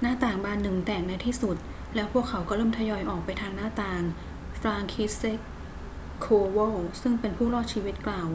[0.00, 1.56] หน้าต่างบานหนึ่งแตกในที่สุด
[1.94, 4.02] แล้วพวกเขาก็เริ่มทยอยออกไปทางหน้าต่าง
[4.60, 5.38] franciszek
[6.24, 8.28] kowal ซึ่งเป็นผู้รอดชีวิตกล่าว